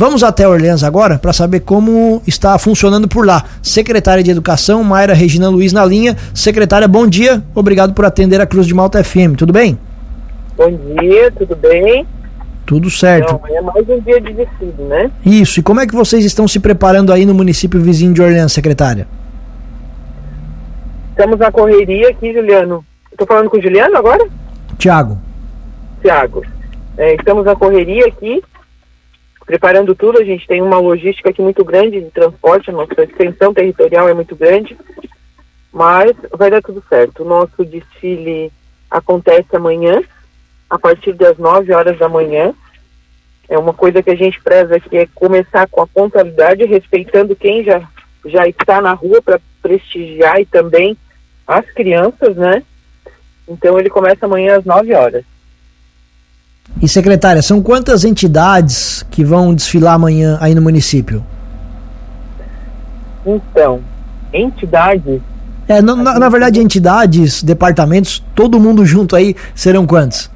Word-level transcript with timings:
Vamos 0.00 0.22
até 0.22 0.46
Orleans 0.46 0.84
agora 0.84 1.18
para 1.18 1.32
saber 1.32 1.58
como 1.58 2.22
está 2.24 2.56
funcionando 2.56 3.08
por 3.08 3.26
lá. 3.26 3.42
Secretária 3.60 4.22
de 4.22 4.30
Educação, 4.30 4.84
Mayra 4.84 5.12
Regina 5.12 5.48
Luiz 5.48 5.72
na 5.72 5.84
linha. 5.84 6.16
Secretária, 6.32 6.86
bom 6.86 7.04
dia. 7.04 7.42
Obrigado 7.52 7.92
por 7.92 8.04
atender 8.04 8.40
a 8.40 8.46
Cruz 8.46 8.64
de 8.68 8.72
Malta 8.72 9.02
FM. 9.02 9.34
Tudo 9.36 9.52
bem? 9.52 9.76
Bom 10.56 10.70
dia, 10.70 11.32
tudo 11.32 11.56
bem? 11.56 12.06
Tudo 12.64 12.88
certo. 12.88 13.40
Então, 13.44 13.56
é 13.56 13.60
mais 13.60 13.88
um 13.88 13.98
dia 13.98 14.20
de 14.20 14.34
desfile, 14.34 14.84
né? 14.88 15.10
Isso. 15.26 15.58
E 15.58 15.64
como 15.64 15.80
é 15.80 15.86
que 15.86 15.96
vocês 15.96 16.24
estão 16.24 16.46
se 16.46 16.60
preparando 16.60 17.12
aí 17.12 17.26
no 17.26 17.34
município 17.34 17.80
vizinho 17.80 18.12
de 18.12 18.22
Orleans, 18.22 18.52
secretária? 18.52 19.08
Estamos 21.10 21.40
na 21.40 21.50
correria 21.50 22.10
aqui, 22.10 22.32
Juliano. 22.32 22.84
Estou 23.10 23.26
falando 23.26 23.50
com 23.50 23.56
o 23.56 23.60
Juliano 23.60 23.96
agora? 23.96 24.24
Tiago. 24.78 25.18
Tiago. 26.00 26.44
É, 26.96 27.16
estamos 27.16 27.44
na 27.44 27.56
correria 27.56 28.06
aqui, 28.06 28.40
preparando 29.48 29.94
tudo. 29.94 30.18
A 30.18 30.24
gente 30.24 30.46
tem 30.46 30.60
uma 30.60 30.78
logística 30.78 31.30
aqui 31.30 31.40
muito 31.40 31.64
grande 31.64 32.02
de 32.02 32.10
transporte, 32.10 32.68
a 32.68 32.72
nossa 32.72 33.02
extensão 33.02 33.52
territorial 33.54 34.06
é 34.06 34.12
muito 34.12 34.36
grande, 34.36 34.76
mas 35.72 36.12
vai 36.30 36.50
dar 36.50 36.62
tudo 36.62 36.84
certo. 36.86 37.22
O 37.22 37.26
nosso 37.26 37.64
desfile 37.64 38.52
acontece 38.90 39.56
amanhã, 39.56 40.02
a 40.68 40.78
partir 40.78 41.14
das 41.14 41.38
9 41.38 41.72
horas 41.72 41.98
da 41.98 42.08
manhã. 42.08 42.52
É 43.48 43.58
uma 43.58 43.72
coisa 43.72 44.02
que 44.02 44.10
a 44.10 44.14
gente 44.14 44.38
preza 44.42 44.76
aqui 44.76 44.98
é 44.98 45.08
começar 45.14 45.66
com 45.68 45.80
a 45.80 45.86
pontualidade, 45.86 46.66
respeitando 46.66 47.34
quem 47.34 47.64
já, 47.64 47.88
já 48.26 48.46
está 48.46 48.82
na 48.82 48.92
rua 48.92 49.22
para 49.22 49.40
prestigiar 49.62 50.38
e 50.38 50.44
também 50.44 50.94
as 51.46 51.64
crianças, 51.70 52.36
né? 52.36 52.62
Então 53.48 53.78
ele 53.78 53.88
começa 53.88 54.26
amanhã 54.26 54.58
às 54.58 54.66
9 54.66 54.92
horas. 54.92 55.24
E 56.80 56.88
secretária, 56.88 57.42
são 57.42 57.60
quantas 57.60 58.04
entidades 58.04 59.04
que 59.10 59.24
vão 59.24 59.54
desfilar 59.54 59.94
amanhã 59.94 60.38
aí 60.40 60.54
no 60.54 60.62
município? 60.62 61.24
Então, 63.26 63.80
entidades. 64.32 65.20
É, 65.66 65.82
na, 65.82 65.96
na, 65.96 66.18
na 66.18 66.28
verdade, 66.28 66.60
entidades, 66.60 67.42
departamentos, 67.42 68.24
todo 68.34 68.60
mundo 68.60 68.86
junto 68.86 69.16
aí 69.16 69.34
serão 69.54 69.86
quantos? 69.86 70.30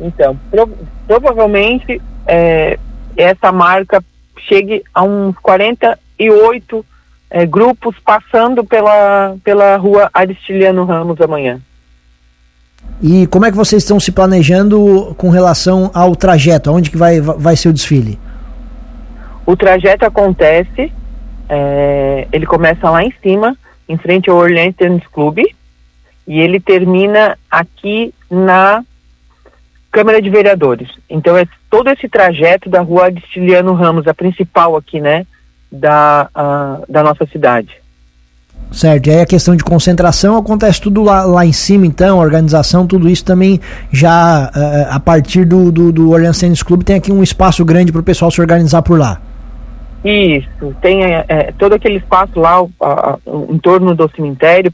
Então, 0.00 0.38
pro, 0.50 0.70
provavelmente 1.06 2.00
é, 2.26 2.78
essa 3.16 3.50
marca 3.50 4.02
chegue 4.48 4.82
a 4.94 5.02
uns 5.02 5.36
48 5.42 6.86
é, 7.30 7.46
grupos 7.46 7.96
passando 8.04 8.64
pela, 8.64 9.36
pela 9.42 9.76
rua 9.76 10.10
Aristiliano 10.12 10.84
Ramos 10.84 11.20
amanhã. 11.20 11.60
E 13.02 13.26
como 13.28 13.46
é 13.46 13.50
que 13.50 13.56
vocês 13.56 13.82
estão 13.82 13.98
se 13.98 14.12
planejando 14.12 15.14
com 15.16 15.30
relação 15.30 15.90
ao 15.94 16.14
trajeto? 16.14 16.68
Aonde 16.68 16.90
que 16.90 16.96
vai, 16.96 17.20
vai 17.20 17.56
ser 17.56 17.68
o 17.68 17.72
desfile? 17.72 18.18
O 19.46 19.56
trajeto 19.56 20.04
acontece, 20.04 20.92
é, 21.48 22.28
ele 22.30 22.46
começa 22.46 22.90
lá 22.90 23.02
em 23.02 23.12
cima, 23.22 23.56
em 23.88 23.96
frente 23.96 24.28
ao 24.28 24.36
Orleans 24.36 24.74
Tennis 24.76 25.06
Club, 25.12 25.38
e 26.26 26.38
ele 26.40 26.60
termina 26.60 27.38
aqui 27.50 28.14
na 28.30 28.84
Câmara 29.90 30.20
de 30.20 30.30
Vereadores. 30.30 30.88
Então 31.08 31.36
é 31.36 31.46
todo 31.70 31.88
esse 31.90 32.08
trajeto 32.08 32.68
da 32.68 32.80
rua 32.80 33.06
Aristiliano 33.06 33.72
Ramos, 33.72 34.06
a 34.06 34.14
principal 34.14 34.76
aqui, 34.76 35.00
né? 35.00 35.26
da, 35.70 36.28
uh, 36.34 36.90
da 36.90 37.02
nossa 37.02 37.26
cidade. 37.26 37.79
Certo, 38.72 39.08
e 39.08 39.10
aí 39.10 39.20
a 39.20 39.26
questão 39.26 39.56
de 39.56 39.64
concentração 39.64 40.36
acontece 40.36 40.80
tudo 40.80 41.02
lá, 41.02 41.24
lá 41.24 41.44
em 41.44 41.52
cima, 41.52 41.86
então, 41.86 42.18
organização, 42.18 42.86
tudo 42.86 43.08
isso 43.08 43.24
também 43.24 43.60
já 43.90 44.48
uh, 44.54 44.94
a 44.94 45.00
partir 45.00 45.44
do, 45.44 45.72
do, 45.72 45.90
do 45.90 46.10
Orleans 46.10 46.38
Tennis 46.38 46.62
Club 46.62 46.84
tem 46.84 46.96
aqui 46.96 47.10
um 47.10 47.20
espaço 47.20 47.64
grande 47.64 47.90
para 47.90 48.00
o 48.00 48.04
pessoal 48.04 48.30
se 48.30 48.40
organizar 48.40 48.82
por 48.82 48.96
lá. 48.96 49.20
Isso, 50.04 50.74
tem 50.80 51.04
é, 51.04 51.52
todo 51.58 51.74
aquele 51.74 51.96
espaço 51.98 52.38
lá 52.38 52.62
uh, 52.62 52.70
em 53.50 53.58
torno 53.58 53.94
do 53.94 54.08
cemitério 54.14 54.72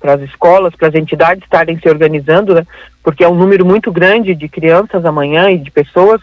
para 0.00 0.14
as 0.14 0.22
escolas, 0.22 0.74
para 0.74 0.88
as 0.88 0.94
entidades 0.94 1.42
estarem 1.42 1.78
se 1.78 1.88
organizando, 1.88 2.54
né? 2.54 2.64
porque 3.02 3.24
é 3.24 3.28
um 3.28 3.34
número 3.34 3.66
muito 3.66 3.90
grande 3.90 4.34
de 4.34 4.48
crianças 4.48 5.04
amanhã 5.04 5.50
e 5.50 5.58
de 5.58 5.70
pessoas, 5.72 6.20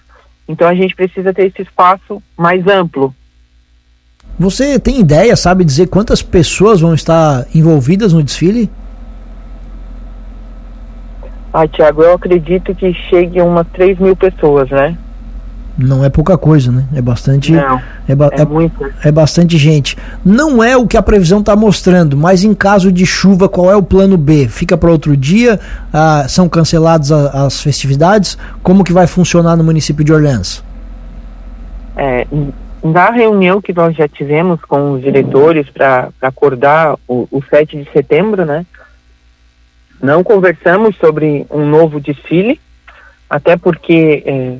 então 0.47 0.67
a 0.67 0.73
gente 0.73 0.95
precisa 0.95 1.34
ter 1.34 1.47
esse 1.47 1.61
espaço 1.61 2.23
mais 2.38 2.66
amplo 2.67 3.13
você 4.41 4.79
tem 4.79 5.00
ideia, 5.00 5.35
sabe 5.35 5.63
dizer 5.63 5.88
quantas 5.88 6.22
pessoas 6.22 6.81
vão 6.81 6.94
estar 6.94 7.46
envolvidas 7.53 8.12
no 8.12 8.24
desfile? 8.24 8.69
Ah, 11.53 11.68
Tiago, 11.68 12.02
eu 12.02 12.13
acredito 12.13 12.74
que 12.74 12.94
chegue 13.09 13.40
a 13.40 13.44
umas 13.44 13.68
3 13.74 14.00
mil 14.00 14.16
pessoas, 14.16 14.69
né? 14.69 14.97
Não 15.78 16.03
é 16.03 16.09
pouca 16.09 16.38
coisa, 16.38 16.72
né? 16.72 16.85
É 16.94 17.02
bastante. 17.02 17.52
Não, 17.52 17.81
é, 18.07 18.16
ba 18.16 18.29
é, 18.31 18.41
é, 18.41 19.09
é, 19.09 19.12
bastante 19.12 19.57
gente. 19.57 19.97
Não 20.24 20.63
é 20.63 20.75
o 20.75 20.85
que 20.85 20.97
a 20.97 21.02
previsão 21.02 21.40
está 21.40 21.56
mostrando, 21.56 22.18
mas 22.18 22.44
em 22.44 22.53
caso 22.53 22.91
de 22.91 23.06
chuva, 23.06 23.47
qual 23.47 23.72
é 23.72 23.75
o 23.75 23.84
plano 23.84 24.18
B? 24.18 24.47
Fica 24.47 24.78
para 24.78 24.91
outro 24.91 25.16
dia? 25.16 25.59
Ah, 25.91 26.25
são 26.28 26.50
canceladas 26.50 27.12
as 27.12 27.62
festividades? 27.62 28.38
Como 28.62 28.84
que 28.84 28.94
vai 28.94 29.08
funcionar 29.08 29.56
no 29.56 29.63
município 29.63 30.03
de 30.03 30.12
Orleans? 30.12 30.63
É, 31.96 32.28
na 32.84 33.12
reunião 33.12 33.62
que 33.62 33.74
nós 33.74 33.96
já 33.96 34.08
tivemos 34.08 34.59
com 34.62 34.94
os 34.94 35.02
diretores 35.02 35.69
para 35.69 36.09
acordar 36.22 36.97
o, 37.08 37.28
o 37.31 37.44
7 37.44 37.84
de 37.84 37.92
setembro, 37.92 38.46
né? 38.46 38.66
Não 40.02 40.24
conversamos 40.24 40.96
sobre 40.97 41.46
um 41.50 41.66
novo 41.66 42.00
desfile, 42.00 42.59
até 43.30 43.56
porque 43.56 44.24
é, 44.25 44.58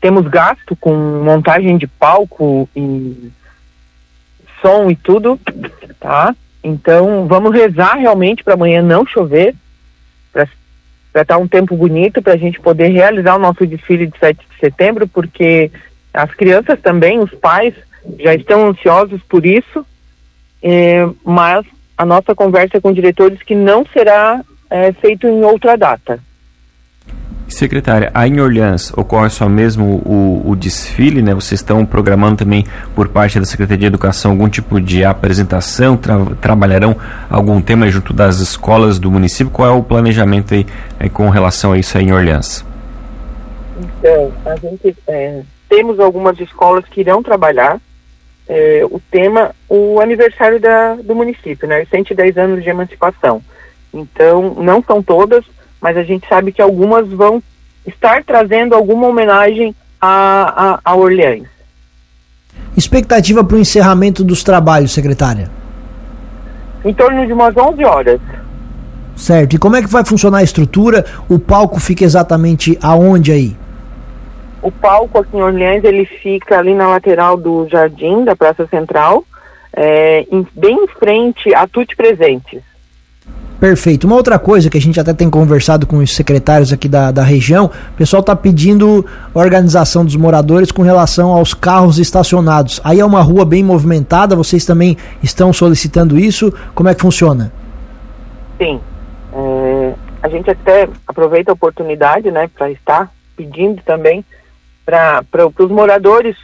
temos 0.00 0.26
gasto 0.26 0.74
com 0.76 0.92
montagem 1.22 1.78
de 1.78 1.86
palco 1.86 2.68
e 2.74 3.30
som 4.60 4.90
e 4.90 4.96
tudo, 4.96 5.38
tá? 6.00 6.34
Então 6.62 7.26
vamos 7.26 7.54
rezar 7.54 7.94
realmente 7.94 8.42
para 8.42 8.54
amanhã 8.54 8.82
não 8.82 9.06
chover, 9.06 9.54
para 10.32 10.42
estar 10.42 11.24
tá 11.24 11.38
um 11.38 11.46
tempo 11.46 11.76
bonito 11.76 12.20
para 12.20 12.34
a 12.34 12.36
gente 12.36 12.60
poder 12.60 12.88
realizar 12.88 13.36
o 13.36 13.40
nosso 13.40 13.64
desfile 13.64 14.08
de 14.08 14.18
7 14.18 14.38
de 14.38 14.58
setembro, 14.58 15.06
porque 15.06 15.70
as 16.12 16.32
crianças 16.34 16.78
também, 16.80 17.18
os 17.20 17.30
pais, 17.32 17.74
já 18.18 18.34
estão 18.34 18.68
ansiosos 18.68 19.20
por 19.28 19.46
isso, 19.46 19.84
é, 20.62 21.06
mas 21.24 21.64
a 21.96 22.04
nossa 22.04 22.34
conversa 22.34 22.80
com 22.80 22.92
diretores 22.92 23.42
que 23.42 23.54
não 23.54 23.84
será 23.92 24.42
é, 24.68 24.92
feito 24.92 25.26
em 25.26 25.44
outra 25.44 25.76
data. 25.76 26.20
Secretária, 27.48 28.10
aí 28.14 28.30
em 28.30 28.40
Orleans 28.40 28.92
ocorre 28.96 29.28
só 29.28 29.48
mesmo 29.48 30.00
o, 30.06 30.50
o, 30.50 30.56
desfile, 30.56 31.20
né? 31.20 31.34
Vocês 31.34 31.60
estão 31.60 31.84
programando 31.84 32.36
também 32.36 32.64
por 32.94 33.08
parte 33.08 33.40
da 33.40 33.44
Secretaria 33.44 33.80
de 33.80 33.86
Educação 33.86 34.30
algum 34.30 34.48
tipo 34.48 34.80
de 34.80 35.04
apresentação? 35.04 35.96
Tra 35.96 36.16
trabalharão 36.40 36.96
algum 37.28 37.60
tema 37.60 37.88
junto 37.90 38.12
das 38.12 38.38
escolas 38.38 39.00
do 39.00 39.10
município? 39.10 39.52
Qual 39.52 39.68
é 39.68 39.72
o 39.72 39.82
planejamento 39.82 40.54
aí, 40.54 40.64
é, 41.00 41.08
com 41.08 41.28
relação 41.28 41.72
a 41.72 41.78
isso 41.78 41.98
aí 41.98 42.04
em 42.04 42.12
Orleans? 42.12 42.64
Então, 43.80 44.32
a 44.46 44.54
gente 44.56 44.96
é, 45.08 45.42
temos 45.70 46.00
algumas 46.00 46.38
escolas 46.40 46.84
que 46.84 47.00
irão 47.00 47.22
trabalhar 47.22 47.80
é, 48.48 48.84
o 48.90 49.00
tema, 49.10 49.54
o 49.68 50.00
aniversário 50.00 50.60
da, 50.60 50.96
do 50.96 51.14
município, 51.14 51.68
né? 51.68 51.86
110 51.88 52.36
anos 52.36 52.64
de 52.64 52.68
emancipação. 52.68 53.40
Então, 53.94 54.56
não 54.58 54.82
são 54.82 55.00
todas, 55.00 55.44
mas 55.80 55.96
a 55.96 56.02
gente 56.02 56.28
sabe 56.28 56.50
que 56.50 56.60
algumas 56.60 57.08
vão 57.08 57.40
estar 57.86 58.24
trazendo 58.24 58.74
alguma 58.74 59.06
homenagem 59.06 59.74
a, 60.00 60.74
a, 60.74 60.80
a 60.84 60.96
Orleans. 60.96 61.46
Expectativa 62.76 63.44
para 63.44 63.56
o 63.56 63.60
encerramento 63.60 64.24
dos 64.24 64.42
trabalhos, 64.42 64.92
secretária? 64.92 65.48
Em 66.84 66.92
torno 66.92 67.24
de 67.24 67.32
umas 67.32 67.56
11 67.56 67.84
horas. 67.84 68.20
Certo. 69.14 69.54
E 69.54 69.58
como 69.58 69.76
é 69.76 69.82
que 69.82 69.88
vai 69.88 70.04
funcionar 70.04 70.38
a 70.38 70.42
estrutura? 70.42 71.04
O 71.28 71.38
palco 71.38 71.78
fica 71.78 72.04
exatamente 72.04 72.76
aonde 72.82 73.30
aí? 73.30 73.56
O 74.62 74.70
palco 74.70 75.18
aqui 75.18 75.36
em 75.36 75.42
Orleans, 75.42 75.84
ele 75.84 76.04
fica 76.04 76.58
ali 76.58 76.74
na 76.74 76.88
lateral 76.88 77.36
do 77.36 77.66
jardim 77.68 78.24
da 78.24 78.36
Praça 78.36 78.66
Central, 78.66 79.24
é, 79.74 80.26
em, 80.30 80.46
bem 80.54 80.84
em 80.84 80.86
frente 80.86 81.54
a 81.54 81.66
Tutti 81.66 81.96
Presentes. 81.96 82.62
Perfeito. 83.60 84.06
Uma 84.06 84.16
outra 84.16 84.38
coisa 84.38 84.70
que 84.70 84.78
a 84.78 84.80
gente 84.80 84.98
até 84.98 85.12
tem 85.12 85.28
conversado 85.28 85.86
com 85.86 85.98
os 85.98 86.16
secretários 86.16 86.72
aqui 86.72 86.88
da, 86.88 87.10
da 87.10 87.22
região, 87.22 87.66
o 87.66 87.96
pessoal 87.96 88.20
está 88.20 88.34
pedindo 88.34 89.04
organização 89.34 90.02
dos 90.02 90.16
moradores 90.16 90.72
com 90.72 90.80
relação 90.80 91.30
aos 91.30 91.52
carros 91.52 91.98
estacionados. 91.98 92.80
Aí 92.82 93.00
é 93.00 93.04
uma 93.04 93.20
rua 93.20 93.44
bem 93.44 93.62
movimentada, 93.62 94.34
vocês 94.34 94.64
também 94.64 94.96
estão 95.22 95.52
solicitando 95.52 96.18
isso? 96.18 96.52
Como 96.74 96.88
é 96.88 96.94
que 96.94 97.02
funciona? 97.02 97.52
Sim. 98.56 98.80
É, 99.34 99.92
a 100.22 100.28
gente 100.30 100.50
até 100.50 100.88
aproveita 101.06 101.52
a 101.52 101.54
oportunidade 101.54 102.30
né, 102.30 102.48
para 102.56 102.70
estar 102.70 103.10
pedindo 103.36 103.82
também 103.84 104.24
para 104.84 105.46
os 105.58 105.70
moradores 105.70 106.36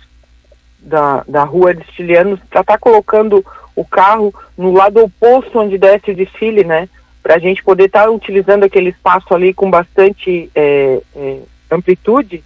da, 0.78 1.24
da 1.26 1.44
rua 1.44 1.74
Destilianos 1.74 2.40
para 2.50 2.60
estar 2.60 2.74
tá 2.74 2.78
colocando 2.78 3.44
o 3.74 3.84
carro 3.84 4.34
no 4.56 4.72
lado 4.72 5.02
oposto 5.02 5.58
onde 5.58 5.76
desce 5.76 6.12
o 6.12 6.16
desfile, 6.16 6.64
né? 6.64 6.88
Para 7.22 7.34
a 7.34 7.38
gente 7.38 7.62
poder 7.62 7.86
estar 7.86 8.04
tá 8.04 8.10
utilizando 8.10 8.64
aquele 8.64 8.90
espaço 8.90 9.34
ali 9.34 9.52
com 9.52 9.68
bastante 9.68 10.50
é, 10.54 11.00
é, 11.14 11.38
amplitude 11.70 12.42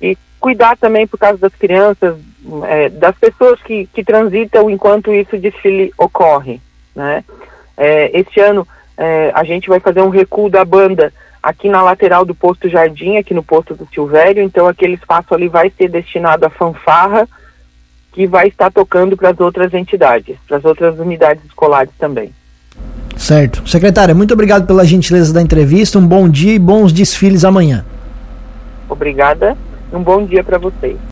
e 0.00 0.18
cuidar 0.40 0.76
também 0.76 1.06
por 1.06 1.18
causa 1.18 1.38
das 1.38 1.54
crianças, 1.54 2.18
é, 2.64 2.88
das 2.90 3.16
pessoas 3.16 3.62
que, 3.62 3.86
que 3.86 4.04
transitam 4.04 4.68
enquanto 4.68 5.14
isso 5.14 5.38
desfile 5.38 5.92
ocorre. 5.96 6.60
Né? 6.94 7.24
É, 7.76 8.10
este 8.18 8.40
ano 8.40 8.66
é, 8.96 9.30
a 9.34 9.44
gente 9.44 9.68
vai 9.68 9.80
fazer 9.80 10.02
um 10.02 10.10
recuo 10.10 10.50
da 10.50 10.64
banda 10.64 11.12
aqui 11.44 11.68
na 11.68 11.82
lateral 11.82 12.24
do 12.24 12.34
posto 12.34 12.70
Jardim, 12.70 13.18
aqui 13.18 13.34
no 13.34 13.42
posto 13.42 13.74
do 13.74 13.86
Silvério, 13.92 14.42
então 14.42 14.66
aquele 14.66 14.94
espaço 14.94 15.34
ali 15.34 15.46
vai 15.46 15.70
ser 15.76 15.90
destinado 15.90 16.46
à 16.46 16.50
fanfarra, 16.50 17.28
que 18.12 18.26
vai 18.26 18.48
estar 18.48 18.72
tocando 18.72 19.14
para 19.14 19.28
as 19.28 19.38
outras 19.38 19.74
entidades, 19.74 20.38
para 20.48 20.56
as 20.56 20.64
outras 20.64 20.98
unidades 20.98 21.44
escolares 21.44 21.92
também. 21.98 22.32
Certo. 23.14 23.68
Secretária, 23.68 24.14
muito 24.14 24.32
obrigado 24.32 24.66
pela 24.66 24.86
gentileza 24.86 25.34
da 25.34 25.42
entrevista, 25.42 25.98
um 25.98 26.06
bom 26.06 26.26
dia 26.30 26.54
e 26.54 26.58
bons 26.58 26.94
desfiles 26.94 27.44
amanhã. 27.44 27.84
Obrigada, 28.88 29.54
um 29.92 30.02
bom 30.02 30.24
dia 30.24 30.42
para 30.42 30.56
vocês. 30.56 30.96